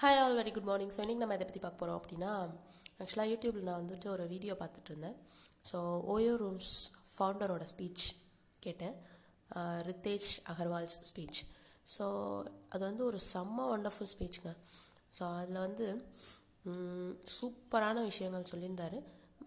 Hi 0.00 0.18
all 0.22 0.38
very 0.38 0.50
good 0.54 0.66
morning 0.68 0.90
so 0.94 0.98
இன்றைக்கி 1.02 1.20
நம்ம 1.20 1.36
இதை 1.36 1.44
பற்றி 1.48 1.60
பார்க்க 1.60 1.80
போகிறோம் 1.82 1.98
அப்படின்னா 2.00 2.32
ஆக்சுவலாக 3.02 3.30
யூடியூப்பில் 3.30 3.64
நான் 3.68 3.78
வந்துட்டு 3.82 4.08
ஒரு 4.14 4.24
வீடியோ 4.32 4.54
பார்த்துட்டு 4.62 4.90
இருந்தேன். 4.92 5.14
ஸோ 5.68 5.78
ஓயோ 6.14 6.32
ரூம்ஸ் 6.42 6.74
ஃபவுண்டரோட 7.12 7.66
ஸ்பீச் 7.72 8.04
கேட்டேன். 8.66 8.96
ரித்தேஷ் 9.88 10.32
அகர்வால்ஸ் 10.52 10.98
ஸ்பீச் 11.10 11.40
ஸோ 11.94 12.04
அது 12.72 12.82
வந்து 12.88 13.02
ஒரு 13.08 13.20
செம்ம 13.32 13.66
ஒண்டர்ஃபுல் 13.76 14.12
ஸ்பீச்சுங்க 14.14 14.52
ஸோ 15.18 15.22
அதில் 15.40 15.60
வந்து 15.66 15.86
சூப்பரான 17.38 18.04
விஷயங்கள் 18.10 18.48
சொல்லியிருந்தாரு. 18.52 19.00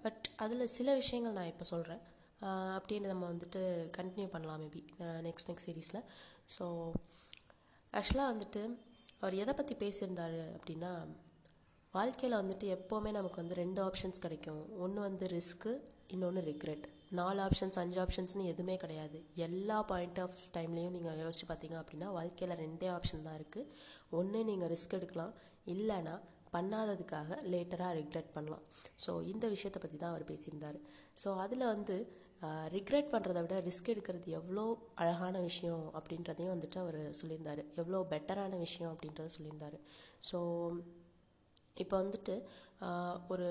பட் 0.05 0.25
அதில் 0.45 0.73
சில 0.77 0.97
விஷயங்கள் 1.04 1.38
நான் 1.39 1.54
இப்போ 1.54 1.68
சொல்கிறேன் 1.73 2.04
அப்படின்னு 2.77 3.13
நம்ம 3.13 3.25
வந்துட்டு 3.34 3.63
கண்டினியூ 4.02 4.29
பண்ணலாம் 4.36 4.61
மேபி 4.66 4.84
நெக்ஸ்ட் 5.29 5.52
நெக்ஸ்ட் 5.52 5.70
சீரீஸில் 5.70 6.05
ஸோ 6.57 6.66
ஆக்சுவலாக 7.93 8.31
வந்துட்டு 8.34 8.61
அவர் 9.23 9.36
எதை 9.43 9.54
பற்றி 9.55 9.75
பேசியிருந்தாரு 9.81 10.41
அப்படின்னா 10.57 10.91
வாழ்க்கையில் 11.97 12.39
வந்துட்டு 12.39 12.65
எப்போவுமே 12.75 13.11
நமக்கு 13.18 13.41
வந்து 13.41 13.55
ரெண்டு 13.61 13.79
ஆப்ஷன்ஸ் 13.86 14.23
கிடைக்கும். 14.25 14.61
ஒன்று 14.83 15.00
வந்து 15.07 15.25
ரிஸ்க்கு 15.36 15.71
இன்னொன்று 16.15 16.41
ரிக்ரெட் 16.50 16.86
நாலு 17.19 17.39
ஆப்ஷன்ஸ் 17.46 17.79
அஞ்சு 17.82 18.00
ஆப்ஷன்ஸ்னு 18.04 18.43
எதுவுமே 18.51 18.75
கிடையாது. 18.83 19.18
எல்லா 19.46 19.77
பாயிண்ட் 19.91 20.19
ஆஃப் 20.25 20.37
டைம்லேயும் 20.57 20.96
நீங்கள் 20.96 21.21
யோசிச்சு 21.24 21.47
பார்த்தீங்க 21.51 21.77
அப்படின்னா 21.82 22.10
வாழ்க்கையில் 22.18 22.60
ரெண்டே 22.63 22.89
ஆப்ஷன் 22.97 23.25
தான் 23.27 23.37
இருக்குது 23.39 23.71
ஒன்று 24.19 24.41
நீங்கள் 24.50 24.71
ரிஸ்க் 24.74 24.96
எடுக்கலாம். 25.00 25.33
இல்லைன்னா 25.75 26.15
பண்ணாததுக்காக 26.55 27.39
லேட்டராக 27.54 27.97
ரிக்ரெட் 28.01 28.32
பண்ணலாம். 28.36 28.63
ஸோ 29.05 29.11
இந்த 29.33 29.46
விஷயத்தை 29.55 29.82
பற்றி 29.82 29.97
தான் 30.04 30.13
அவர் 30.13 30.29
பேசியிருந்தார். 30.32 30.79
ஸோ 31.24 31.32
அதில் 31.46 31.71
வந்து 31.74 31.97
ரிக்ரெட் 32.75 33.11
பண்ணுறத 33.14 33.39
விட 33.45 33.56
ரிஸ்க் 33.67 33.92
எடுக்கிறது 33.94 34.28
எவ்வளோ 34.39 34.64
அழகான 35.02 35.39
விஷயம் 35.47 35.84
அப்படின்றதையும் 36.00 36.53
வந்துட்டு 36.53 36.78
அவர் 36.84 37.00
சொல்லியிருந்தார். 37.20 37.61
எவ்வளோ 37.81 38.00
பெட்டரான 38.14 38.58
விஷயம் 38.66 38.92
அப்படின்றத 38.94 39.30
சொல்லியிருந்தார். 39.38 39.78
ஸோ 40.30 40.39
இப்போ 41.83 41.95
வந்துட்டு 42.03 42.36
ஒரு 43.33 43.47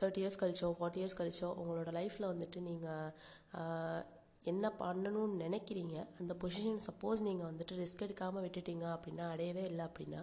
தேர்ட்டி 0.00 0.20
இயர்ஸ் 0.22 0.40
கழிச்சோ 0.42 0.68
ஃபார்ட்டி 0.78 1.00
இயர்ஸ் 1.02 1.18
கழிச்சோ 1.20 1.48
உங்களோட 1.60 1.90
லைஃப்பில் 1.98 2.30
வந்துட்டு 2.32 2.58
நீங்கள் 2.68 4.02
என்ன 4.52 4.66
பண்ணணும்னு 4.82 5.36
நினைக்கிறீங்க? 5.44 5.96
அந்த 6.20 6.32
பொசிஷன் 6.42 6.82
சப்போஸ் 6.88 7.24
நீங்கள் 7.28 7.48
வந்துட்டு 7.50 7.78
ரிஸ்க் 7.82 8.04
எடுக்காமல் 8.06 8.44
விட்டுட்டீங்க 8.44 8.86
அப்படின்னா 8.96 9.24
அடையவே 9.34 9.64
இல்லை 9.70 9.84
அப்படின்னா 9.88 10.20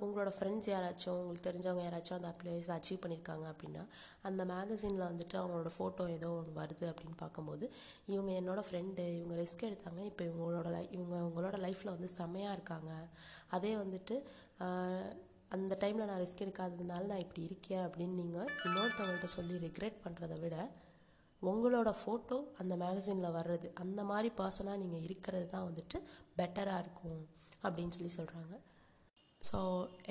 உங்களோட 0.00 0.30
ஃப்ரெண்ட்ஸ் 0.36 0.70
யாராச்சும் 0.72 1.18
உங்களுக்கு 1.18 1.46
தெரிஞ்சவங்க 1.48 1.82
யாராச்சும் 1.84 2.16
அந்த 2.18 2.30
பிளேஸ் 2.40 2.68
அச்சீவ் 2.74 3.02
பண்ணியிருக்காங்க 3.02 3.44
அப்படின்னா 3.52 3.82
அந்த 4.28 4.42
மேகசினில் 4.50 5.06
வந்துட்டு 5.10 5.36
அவங்களோட 5.40 5.70
ஃபோட்டோ 5.76 6.04
ஏதோ 6.16 6.30
ஒன்று 6.38 6.52
வருது 6.60 6.86
அப்படின்னு 6.90 7.16
பார்க்கும்போது 7.22 7.66
இவங்க 8.12 8.32
என்னோடய 8.40 8.66
ஃப்ரெண்டு 8.68 9.04
இவங்க 9.18 9.36
ரிஸ்க் 9.42 9.68
எடுத்தாங்க. 9.70 10.00
இப்போ 10.10 10.24
இவங்களோட 10.30 10.70
லை 10.76 10.82
இவங்க 10.96 11.16
உங்களோட 11.28 11.58
லைஃப்பில் 11.66 11.94
வந்து 11.94 12.10
செம்மையாக 12.18 12.56
இருக்காங்க. 12.58 12.90
அதே 13.58 13.72
வந்துட்டு 13.82 14.16
அந்த 15.56 15.72
டைமில் 15.82 16.08
நான் 16.10 16.22
ரிஸ்க் 16.24 16.44
எடுக்காததுனால 16.44 17.06
நான் 17.12 17.24
இப்படி 17.24 17.42
இருக்கேன் 17.48 17.84
அப்படின்னு 17.86 18.20
நீங்கள் 18.22 18.50
இன்னொருத்தவங்கள்ட்ட 18.66 19.30
சொல்லி 19.36 19.56
ரிக்ரெட் 19.66 20.02
பண்ணுறத 20.04 20.36
விட 20.44 20.56
உங்களோட 21.42 21.90
ஃபோட்டோ 22.00 22.36
அந்த 22.60 22.74
மேகசினில் 22.82 23.36
வர்றது 23.38 23.68
அந்த 23.82 24.00
மாதிரி 24.04 24.28
பர்சனாக 24.40 24.80
நீங்கள் 24.82 25.04
இருக்கிறது 25.08 25.46
தான் 25.48 25.66
வந்துட்டு 25.68 25.98
பெட்டராக 26.38 26.82
இருக்கும் 26.84 27.20
அப்படின்னு 27.64 27.96
சொல்லி 27.96 28.12
சொல்கிறாங்க 28.16 28.54
so 29.48 29.58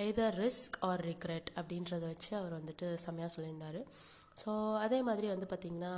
either 0.07 0.37
risk 0.43 0.77
or 0.89 1.03
regret 1.11 1.49
அப்படின்றத 1.59 2.03
வச்சு 2.11 2.31
அவர் 2.39 2.57
வந்துட்டு 2.59 2.87
செம்மையாக 3.05 3.33
சொல்லியிருந்தார். 3.35 3.81
ஸோ 4.41 4.51
அதே 4.85 4.99
மாதிரி 5.07 5.27
வந்து 5.33 5.47
பார்த்திங்கன்னா 5.51 5.93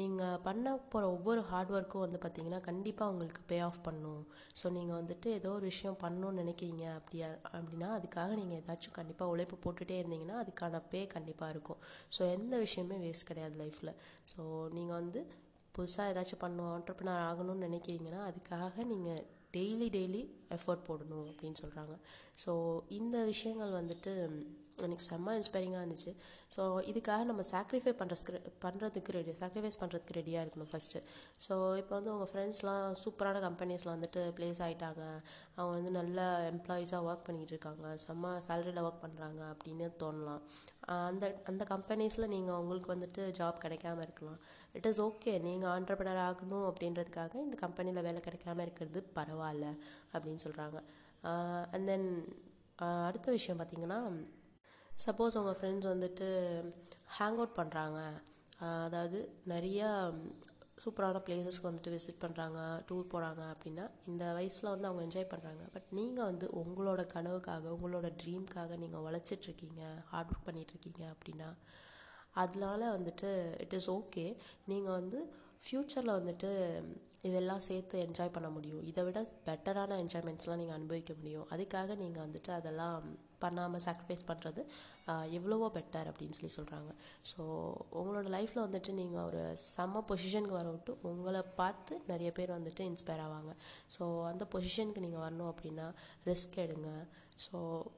நீங்கள் 0.00 0.40
பண்ண 0.46 0.66
போகிற 0.92 1.08
ஒவ்வொரு 1.16 1.40
ஹார்ட் 1.50 1.72
ஒர்க்கும் 1.76 2.04
வந்து 2.04 2.18
பார்த்திங்கன்னா 2.22 2.60
கண்டிப்பாக 2.68 3.12
உங்களுக்கு 3.12 3.42
பே 3.50 3.58
ஆஃப் 3.66 3.80
பண்ணும். 3.88 4.22
ஸோ 4.60 4.66
நீங்கள் 4.76 4.98
வந்துட்டு 5.00 5.28
ஏதோ 5.38 5.50
ஒரு 5.58 5.66
விஷயம் 5.72 5.98
பண்ணணும்னு 6.02 6.40
நினைக்கிறீங்க 6.42 6.84
அப்படியா 6.98 7.28
அப்படின்னா 7.52 7.88
அதுக்காக 7.98 8.30
நீங்கள் 8.40 8.58
ஏதாச்சும் 8.62 8.96
கண்டிப்பாக 8.98 9.32
உழைப்பு 9.34 9.58
போட்டுகிட்டே 9.64 9.98
இருந்தீங்கன்னா 10.00 10.38
அதுக்கான 10.42 10.82
பே 10.94 11.02
கண்டிப்பாக 11.14 11.54
இருக்கும். 11.54 11.80
ஸோ 12.16 12.20
எந்த 12.36 12.56
விஷயமே 12.64 12.98
வேஸ்ட் 13.04 13.30
கிடையாது 13.30 13.56
லைஃப்பில் 13.62 13.94
ஸோ 14.32 14.42
நீங்கள் 14.78 14.98
வந்து 15.00 15.22
புதுசாக 15.76 16.10
ஏதாச்சும் 16.14 16.42
பண்ணணும் 16.44 16.72
ஆண்டர்பனர் 16.74 17.24
ஆகணும்னு 17.30 17.66
நினைக்கிறீங்கன்னா 17.68 18.20
அதுக்காக 18.30 18.84
நீங்கள் 18.92 19.22
டெய்லி 19.54 19.88
டெய்லி 19.90 20.22
எஃபர்ட் 20.50 20.86
போடணும் 20.88 21.26
அப்படின்னு 21.30 21.60
சொல்கிறாங்க 21.62 21.94
ஸோ 22.44 22.52
இந்த 22.88 23.24
விஷயங்கள் 23.24 23.72
வந்துட்டு 23.72 24.12
எனக்கு 24.84 25.04
செம்ம 25.08 25.34
இன்ஸ்பைரிங்காக 25.38 25.82
இருந்துச்சு. 25.82 26.12
ஸோ 26.54 26.62
இதுக்காக 26.90 27.22
நம்ம 27.30 27.42
சாக்ரிஃபை 27.50 27.92
பண்ணுறதுக்கு 28.00 28.50
பண்ணுறதுக்கு 28.64 29.14
ரெடி 29.16 29.32
சாக்ரிஃபைஸ் 29.40 29.78
பண்ணுறதுக்கு 29.82 30.16
ரெடியாக 30.18 30.42
இருக்கணும் 30.44 30.70
ஃபஸ்ட்டு 30.72 31.02
ஸோ 31.46 31.54
இப்போ 31.80 31.92
வந்து 31.98 32.12
உங்கள் 32.14 32.30
ஃப்ரெண்ட்ஸ்லாம் 32.32 32.86
சூப்பரான 33.02 33.40
கம்பெனிஸில் 33.46 33.92
வந்துட்டு 33.94 34.22
ப்ளேஸ் 34.38 34.60
ஆகிட்டாங்க 34.66 35.02
அவங்க 35.58 35.72
வந்து 35.78 35.92
நல்ல 36.00 36.20
எம்ப்ளாயீஸாக 36.52 37.08
ஒர்க் 37.10 37.26
பண்ணிகிட்டு 37.28 37.54
இருக்காங்க. 37.56 37.86
செம்ம 38.04 38.34
சேலரியில் 38.48 38.84
ஒர்க் 38.88 39.04
பண்ணுறாங்க 39.04 39.42
அப்படின்னு 39.52 39.88
தோணலாம். 40.02 40.42
அந்த 41.10 41.24
அந்த 41.52 41.62
கம்பெனிஸில் 41.74 42.32
நீங்கள் 42.34 42.60
உங்களுக்கு 42.62 42.94
வந்துட்டு 42.94 43.24
ஜாப் 43.40 43.64
கிடைக்காம 43.66 44.02
இருக்கலாம். 44.06 44.40
இட் 44.78 44.86
இஸ் 44.90 45.02
ஓகே 45.08 45.32
நீங்கள் 45.46 45.72
ஆண்டர்பனர் 45.76 46.22
ஆகணும் 46.28 46.66
அப்படின்றதுக்காக 46.70 47.34
இந்த 47.46 47.56
கம்பெனியில் 47.64 48.06
வேலை 48.06 48.20
கிடைக்காம 48.26 48.62
இருக்கிறது 48.66 49.00
பரவாயில்ல 49.18 49.66
அப்படின்னு 50.14 50.42
சொல்கிறாங்க 50.46 50.78
அண்ட் 51.74 51.86
தென் 51.90 52.08
அடுத்த 53.08 53.28
விஷயம் 53.36 53.58
பார்த்தீங்கன்னா 53.58 53.98
சப்போஸ் 55.02 55.36
உங்கள் 55.38 55.56
ஃப்ரெண்ட்ஸ் 55.58 55.90
வந்துட்டு 55.92 56.26
ஹேங் 57.16 57.38
அவுட் 57.38 57.58
பண்ணுறாங்க 57.58 58.00
அதாவது 58.86 59.18
நிறையா 59.46 59.88
சூப்பரான 60.82 61.20
பிளேசஸ்க்கு 61.26 61.68
வந்துட்டு 61.68 61.94
விசிட் 61.94 62.22
பண்ணுறாங்க 62.22 62.58
டூர் 62.88 63.10
போகிறாங்க 63.12 63.42
அப்படின்னா 63.54 63.84
இந்த 64.06 64.32
வயசில் 64.32 64.70
வந்து 64.70 64.88
அவங்க 64.88 65.02
என்ஜாய் 65.06 65.30
பண்ணுறாங்க 65.32 65.64
பட் 65.72 65.88
நீங்கள் 65.90 66.24
வந்து 66.24 66.46
உங்களோட 66.60 67.02
கனவுக்காக 67.14 67.72
உங்களோட 67.76 68.08
ட்ரீம்க்காக 68.22 68.76
நீங்கள் 68.76 69.04
உழைச்சிட்ருக்கீங்க 69.06 69.82
ஹார்ட் 70.10 70.32
ஒர்க் 70.32 70.46
பண்ணிகிட்ருக்கீங்க 70.48 71.04
அப்படின்னா 71.14 71.48
அதனால 72.32 72.98
வந்துட்டு 72.98 73.56
இட் 73.56 73.72
இஸ் 73.72 73.90
ஓகே 73.90 74.36
நீங்கள் 74.64 74.92
வந்து 74.92 75.18
ஃப்யூச்சரில் 75.64 76.18
வந்துட்டு 76.20 76.50
இதெல்லாம் 77.22 77.62
சேர்த்து 77.66 77.96
என்ஜாய் 78.06 78.32
பண்ண 78.32 78.48
முடியும். 78.50 78.82
இதை 78.82 79.04
விட 79.04 79.20
பெட்டரான 79.46 79.96
என்ஜாய்மெண்ட்ஸ்லாம் 80.02 80.56
நீங்கள் 80.56 80.76
அனுபவிக்க 80.78 81.12
முடியும். 81.14 81.46
அதுக்காக 81.50 81.96
நீங்கள் 81.96 82.24
வந்துட்டு 82.26 82.50
அதெல்லாம் 82.50 83.04
பண்ணாமல் 83.44 83.84
சாக்ரிஃபைஸ் 83.86 84.28
பண்ணுறது 84.30 84.62
எவ்வளவோ 85.38 85.66
பெட்டர் 85.76 86.08
அப்படின்னு 86.10 86.36
சொல்லி 86.36 86.52
சொல்கிறாங்க 86.56 86.90
ஸோ 87.30 87.42
உங்களோட 88.00 88.26
லைஃப்பில் 88.36 88.64
வந்துட்டு 88.66 88.92
நீங்கள் 89.00 89.24
ஒரு 89.28 89.40
செம்ம 89.74 90.02
பொசிஷனுக்கு 90.10 90.58
வர 90.58 90.68
விட்டு 90.74 90.92
உங்களை 91.10 91.42
பார்த்து 91.60 91.94
நிறைய 92.12 92.30
பேர் 92.38 92.56
வந்துட்டு 92.58 92.82
இன்ஸ்பயர் 92.90 93.22
ஆவாங்க. 93.26 93.52
ஸோ 93.96 94.04
அந்த 94.30 94.44
பொசிஷனுக்கு 94.54 95.04
நீங்கள் 95.06 95.24
வரணும் 95.24 95.50
அப்படின்னா 95.52 95.86
ரிஸ்க் 96.30 96.56
எடுங்க. 96.66 96.90
ஸோ 97.44 97.56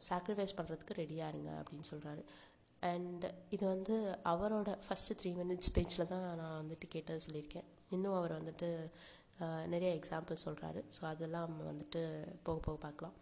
சாக்ரிஃபைஸ் 0.08 0.56
பண்ணுறதுக்கு 0.58 0.98
ரெடியாக 1.02 1.32
இருங்க 1.32 1.50
அப்படின்னு 1.60 1.88
சொல்கிறாரு 1.92 2.24
அண்ட் 2.92 3.24
இது 3.54 3.64
வந்து 3.74 3.94
அவரோட 4.32 4.70
ஃபஸ்ட்டு 4.86 5.16
த்ரீ 5.20 5.30
மினிட்ஸ் 5.40 5.68
ஸ்பீச்சில் 5.70 6.10
தான் 6.14 6.26
நான் 6.40 6.58
வந்துட்டு 6.62 6.86
கேட்டது 6.94 7.24
சொல்லியிருக்கேன். 7.26 7.68
இன்னும் 7.96 8.16
அவர் 8.20 8.38
வந்துட்டு 8.40 8.68
நிறைய 9.72 9.90
எக்ஸாம்பிள் 9.98 10.44
சொல்கிறாரு 10.44 10.80
ஸோ 10.96 11.02
அதெல்லாம் 11.12 11.46
நம்ம 11.48 11.64
வந்துட்டு 11.72 12.02
போக 12.46 12.58
போக 12.66 12.76
பார்க்கலாம். 12.86 13.16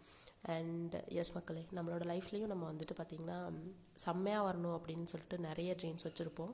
அண்ட் 0.55 0.95
எஸ் 1.19 1.33
மக்களே 1.35 1.63
நம்மளோட 1.77 2.03
லைஃப்லேயும் 2.11 2.51
நம்ம 2.53 2.65
வந்துட்டு 2.71 2.95
பார்த்திங்கன்னா 2.97 3.37
செம்மையாக 4.05 4.47
வரணும் 4.47 4.75
அப்படின்னு 4.77 5.11
சொல்லிட்டு 5.13 5.37
நிறைய 5.49 5.71
ட்ரீம்ஸ் 5.81 6.07
வச்சுருப்போம். 6.07 6.53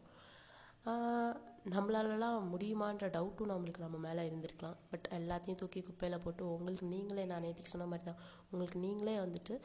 நம்மளாலலாம் 1.74 2.38
முடியுமான்ற 2.54 3.08
டவுட்டும் 3.16 3.52
நம்மளுக்கு 3.54 3.84
நம்ம 3.86 3.98
மேலே 4.06 4.22
இருந்திருக்கலாம். 4.30 4.78
பட் 4.92 5.08
எல்லாத்தையும் 5.18 5.60
தூக்கி 5.62 5.82
குப்பையில் 5.90 6.24
போட்டு 6.24 6.44
உங்களுக்கு 6.54 6.86
நீங்களே 6.96 7.26
நான் 7.32 7.46
நேற்றுக்கு 7.46 7.74
சொன்ன 7.74 7.88
மாதிரி 7.92 8.06
தான் 8.08 8.22
உங்களுக்கு 8.52 8.80
நீங்களே 8.86 9.16
வந்துட்டு 9.26 9.56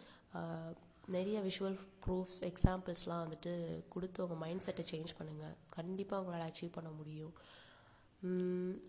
நிறைய 1.16 1.38
விஷுவல் 1.46 1.78
ப்ரூஃப்ஸ் 2.04 2.40
எக்ஸாம்பிள்ஸ்லாம் 2.50 3.22
வந்துட்டு 3.24 3.52
கொடுத்து 3.94 4.24
உங்கள் 4.24 4.40
மைண்ட் 4.44 4.66
செட்டை 4.66 4.84
சேஞ்ச் 4.92 5.16
பண்ணுங்கள் 5.18 5.54
கண்டிப்பாக 5.76 6.20
உங்களால் 6.22 6.48
அச்சீவ் 6.48 6.76
பண்ண 6.76 6.90
முடியும். 7.00 7.34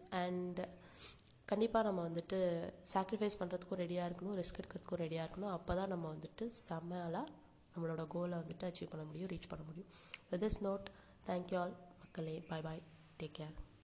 அண்ட் 0.09 0.59
கண்டிப்பாக 1.45 1.87
நம்ம 1.87 2.07
வந்துட்டு 2.07 2.39
சாக்ரிஃபைஸ் 2.93 3.39
பண்ணுறதுக்கும் 3.39 3.81
ரெடியாக 3.83 4.07
இருக்கணும் 4.09 4.37
ரிஸ்க் 4.39 4.59
எடுக்கிறதுக்கும் 4.61 5.01
ரெடியாக 5.03 5.27
இருக்கணும். 5.27 5.53
அப்போ 5.57 5.75
தான் 5.75 5.87
நம்ம 5.87 6.13
வந்துட்டு 6.13 6.51
செம்மலாக 6.69 7.27
நம்மளோட 7.73 8.07
கோலை 8.07 8.37
வந்துட்டு 8.37 8.67
அச்சீவ் 8.69 8.89
பண்ண 8.89 9.05
முடியும் 9.05 9.29
ரீச் 9.29 9.49
பண்ண 9.49 9.65
முடியும். 9.65 9.89
With 10.29 10.43
this 10.43 10.59
note 10.63 10.87
thank you 11.27 11.57
all 11.59 11.75
மக்களே. 11.99 12.39
Bye 12.49 12.61
bye 12.61 12.81
take 13.19 13.37
care 13.39 13.55